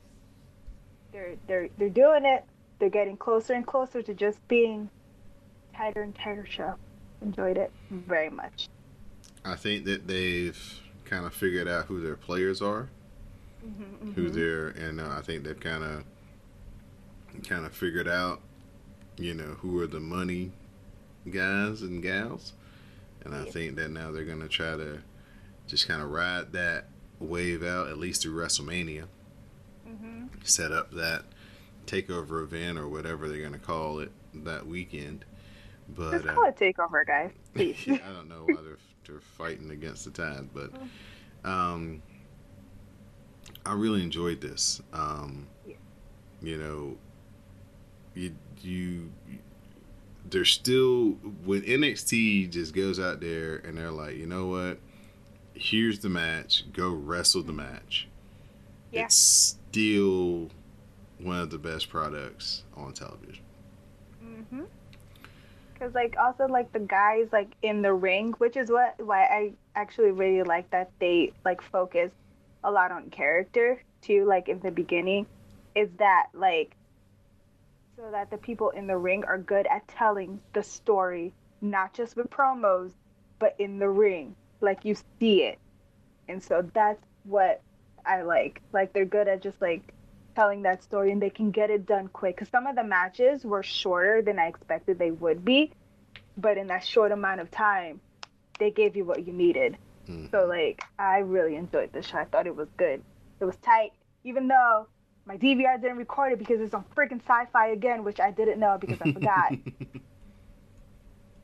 [1.12, 2.44] They're they're they're doing it.
[2.78, 4.90] They're getting closer and closer to just being
[5.74, 6.74] tighter and tighter show.
[7.24, 8.66] Enjoyed it very much.
[9.44, 12.88] I think that they've kind of figured out who their players are,
[14.14, 16.04] who they're, and uh, I think they've kind of
[17.48, 18.40] kind of figured out,
[19.16, 20.52] you know, who are the money
[21.30, 22.52] guys and gals,
[23.24, 23.50] and I Yeah.
[23.50, 25.00] think that now they're gonna try to
[25.66, 26.88] just kind of ride that
[27.20, 29.06] wave out at least through WrestleMania.
[29.86, 31.24] hmm set up that
[31.86, 35.24] takeover event or whatever they're going to call it that weekend.
[35.88, 37.30] But Just uh, call it takeover, guys.
[37.54, 37.76] Please.
[37.86, 40.70] yeah, I don't know why they're, they're fighting against the tide, but
[41.48, 42.02] um,
[43.66, 44.80] I really enjoyed this.
[44.92, 45.74] Um, Yeah.
[46.42, 46.96] You know,
[48.14, 49.10] you you
[50.30, 51.10] they're still
[51.44, 54.78] when NXT just goes out there and they're like, you know what?
[55.54, 56.64] Here's the match.
[56.72, 58.08] Go wrestle the match.
[58.90, 59.04] Yeah.
[59.04, 60.50] It's still
[61.18, 63.44] one of the best products on television.
[64.50, 64.62] hmm
[65.84, 69.52] Cause like also like the guys like in the ring, which is what why I
[69.74, 72.10] actually really like that they like focus
[72.62, 74.24] a lot on character too.
[74.24, 75.26] Like in the beginning,
[75.74, 76.74] is that like
[77.96, 82.16] so that the people in the ring are good at telling the story, not just
[82.16, 82.92] with promos,
[83.38, 85.58] but in the ring, like you see it,
[86.28, 87.60] and so that's what
[88.06, 88.62] I like.
[88.72, 89.92] Like they're good at just like
[90.34, 92.36] telling that story and they can get it done quick.
[92.36, 95.72] Because some of the matches were shorter than i expected they would be
[96.36, 98.00] but in that short amount of time
[98.58, 99.76] they gave you what you needed.
[100.08, 100.30] Mhm.
[100.30, 103.02] so like i really enjoyed this show i thought it was good.
[103.40, 103.92] It was tight
[104.24, 104.86] even though
[105.26, 108.76] my dvr didn't record it because it's on freaking sci-fi again which i didn't know
[108.80, 109.52] because i forgot.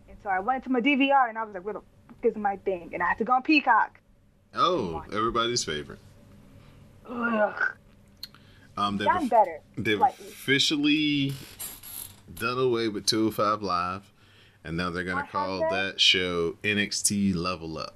[0.09, 2.37] And so i went to my dvr and i was like where the fuck is
[2.37, 2.91] my thing?
[2.93, 3.99] And i had to go on peacock.
[4.55, 6.01] Oh, everybody's favorite.
[7.09, 7.73] Ugh,
[8.81, 10.27] Um, they've, done better they've slightly.
[10.29, 11.33] officially
[12.35, 14.13] done away with 205 Live,
[14.65, 17.95] and now they're going to call that show NXT Level Up.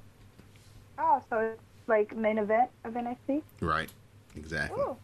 [0.98, 3.90] oh so it's like main event of nxt Right.
[4.36, 4.82] Exactly.
[4.82, 4.96] Ooh.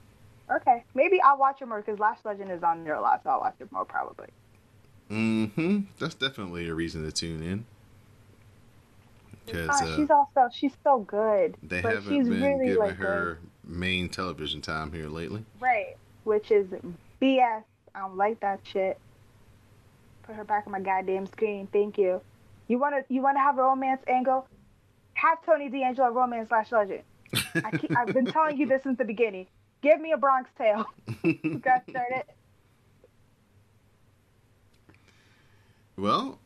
[0.51, 0.83] Okay.
[0.95, 3.41] Maybe I'll watch it more because Lash Legend is on there a lot, so I'll
[3.41, 4.27] watch it more probably.
[5.11, 5.81] Mm-hmm.
[5.99, 7.65] That's definitely a reason to tune in.
[9.47, 11.57] Because Ah, uh, she's also she's so good.
[11.63, 13.39] they but haven't she's been really giving like her
[13.71, 15.45] main television time here lately.
[15.61, 16.67] right, which is
[17.21, 17.63] BS.
[17.95, 18.99] I don't like that shit.
[20.23, 21.69] Put her back on my goddamn screen.
[21.73, 22.21] Thank you.
[22.69, 24.47] You wanna you wanna have a romance angle?
[25.15, 27.03] Have Tony D'Angelo romance Lash Legend.
[27.55, 29.47] I keep, I've been telling you this since the beginning.
[29.83, 30.87] Give me a Bronx Tale.
[31.61, 32.25] Got started.
[35.97, 36.39] Well,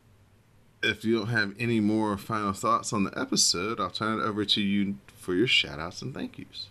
[0.83, 4.45] if you don't have any more final thoughts on the episode, I'll turn it over
[4.45, 6.67] to you for your shout outs and thank yous.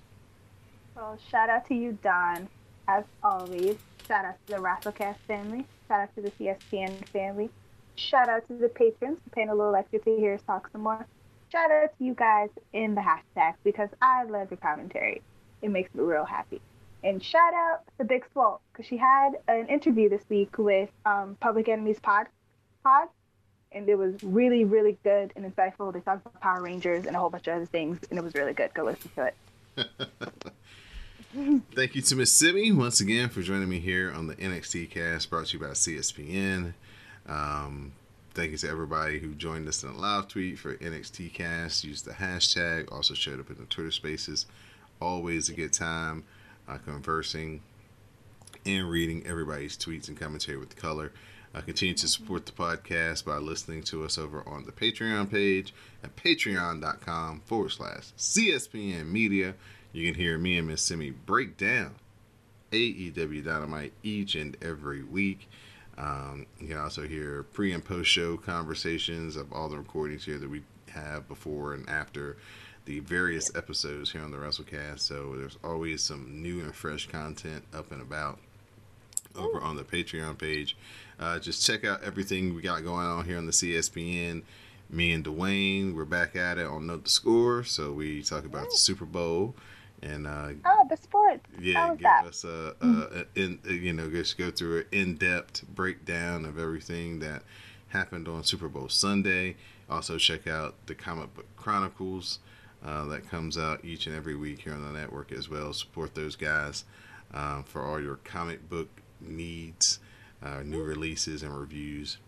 [1.04, 2.48] Well, shout out to you, Don.
[2.88, 3.76] As always,
[4.08, 5.66] shout out to the WrestleCast family.
[5.86, 7.50] Shout out to the CSPN family.
[7.94, 10.80] Shout out to the patrons for paying a little extra to hear us talk some
[10.80, 11.06] more.
[11.52, 15.20] Shout out to you guys in the hashtag because I love your commentary.
[15.60, 16.62] It makes me real happy.
[17.02, 21.36] And shout out to Big Swole because she had an interview this week with um,
[21.38, 22.28] Public Enemies pod,
[22.82, 23.08] pod,
[23.72, 25.92] and it was really, really good and insightful.
[25.92, 28.34] They talked about Power Rangers and a whole bunch of other things, and it was
[28.34, 28.72] really good.
[28.72, 29.30] Go listen to
[29.76, 30.53] it.
[31.74, 35.30] Thank you to Miss Simi once again for joining me here on the NXT cast
[35.30, 36.74] brought to you by CSPN.
[37.26, 37.92] Um,
[38.34, 41.82] thank you to everybody who joined us in a live tweet for NXT cast.
[41.82, 44.46] Use the hashtag, also showed up in the Twitter spaces.
[45.00, 46.22] Always a good time
[46.68, 47.62] uh, conversing
[48.64, 51.10] and reading everybody's tweets and commentary with color.
[51.52, 55.74] Uh, continue to support the podcast by listening to us over on the Patreon page
[56.04, 59.54] at patreon.com forward slash CSPN Media.
[59.94, 61.94] You can hear me and Miss Simi break down
[62.72, 65.48] AEW Dynamite each and every week.
[65.96, 70.36] Um, you can also hear pre and post show conversations of all the recordings here
[70.38, 72.36] that we have before and after
[72.86, 74.98] the various episodes here on the WrestleCast.
[74.98, 78.40] So there's always some new and fresh content up and about
[79.36, 80.76] over on the Patreon page.
[81.20, 84.42] Uh, just check out everything we got going on here on the CSPN.
[84.90, 87.62] Me and Dwayne, we're back at it on Note the Score.
[87.62, 89.54] So we talk about the Super Bowl
[90.02, 91.44] and uh, Oh, the sports.
[91.60, 92.26] yeah, give that?
[92.26, 97.20] us a, a, a in, you know just go through an in-depth breakdown of everything
[97.20, 97.42] that
[97.88, 99.56] happened on Super Bowl Sunday.
[99.88, 102.38] Also check out the Comic Book Chronicles
[102.84, 105.72] uh, that comes out each and every week here on the network as well.
[105.72, 106.84] Support those guys
[107.32, 108.88] um, for all your comic book
[109.20, 110.00] needs,
[110.42, 112.18] uh, new releases and reviews,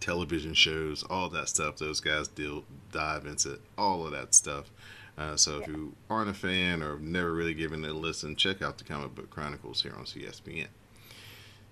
[0.00, 1.76] television shows, all that stuff.
[1.76, 4.70] Those guys deal dive into all of that stuff.
[5.18, 8.36] Uh, so if you aren't a fan or have never really given it a listen,
[8.36, 10.68] check out the Comic Book Chronicles here on CSPN.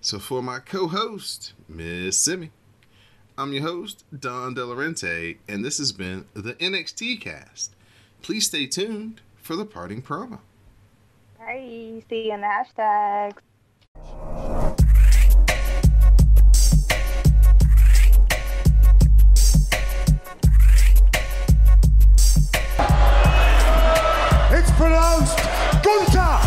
[0.01, 2.51] So for my co-host, Miss Simi,
[3.37, 7.73] I'm your host, Don Delarente, and this has been the NXT cast.
[8.21, 10.39] Please stay tuned for the parting promo.
[11.39, 12.03] Bye.
[12.09, 13.37] See you in the hashtags.
[25.87, 26.46] Pronounced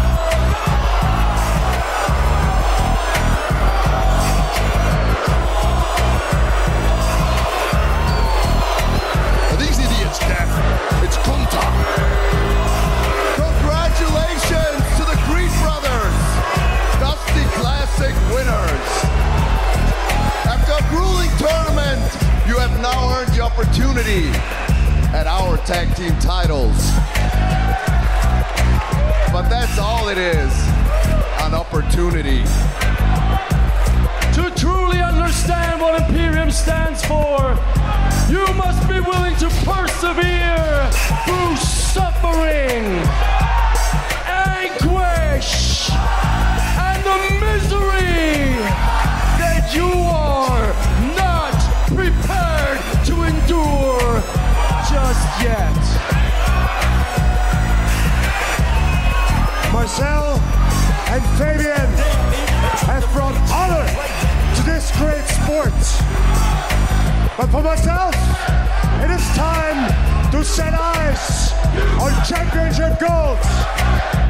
[39.41, 40.91] to persevere
[41.25, 42.85] through suffering,
[44.29, 45.89] anguish,
[46.77, 48.61] and the misery
[49.41, 50.75] that you are
[51.17, 51.57] not
[51.89, 54.21] prepared to endure
[54.93, 55.73] just yet.
[59.73, 60.37] Marcel
[61.09, 61.89] and Fabian
[62.85, 63.89] have brought honor
[64.55, 65.73] to this great sport.
[67.39, 68.60] But for myself,
[69.41, 71.53] time to set eyes
[72.03, 73.41] on championship gold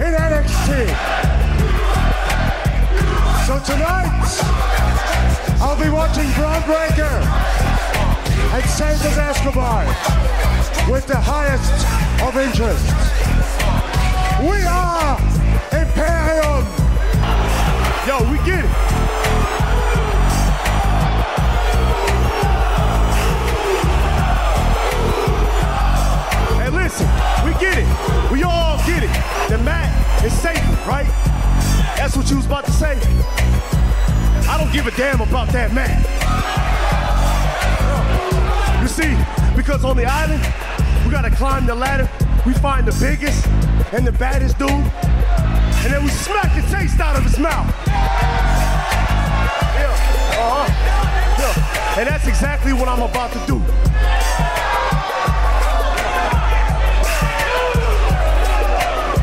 [0.05, 0.69] in NXT.
[3.47, 4.31] So tonight,
[5.61, 7.17] I'll be watching Bron Breakker
[8.55, 9.85] and Santos Escobar
[10.93, 11.79] with the highest
[12.27, 12.87] of interest.
[14.49, 15.19] We are
[15.83, 16.65] Imperium.
[18.07, 18.90] Yo, we get it.
[28.91, 29.11] Get it.
[29.49, 29.89] The mat
[30.25, 31.07] is sacred, right?
[31.97, 32.99] That's what you was about to say.
[34.51, 36.03] I don't give a damn about that mat.
[38.83, 39.15] You see,
[39.57, 40.43] because on the island,
[41.05, 42.11] we gotta climb the ladder.
[42.45, 43.47] We find the biggest
[43.93, 47.73] and the baddest dude, and then we smack the taste out of his mouth.
[49.79, 49.95] Yeah,
[50.43, 50.67] uh-huh.
[51.39, 52.01] Yeah.
[52.01, 53.90] And that's exactly what I'm about to do.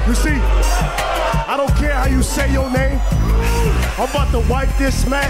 [0.07, 2.97] You see, I don't care how you say your name.
[3.97, 5.29] I'm about to wipe this mat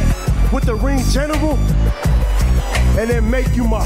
[0.54, 1.56] with the ring general
[3.00, 3.84] and then make you my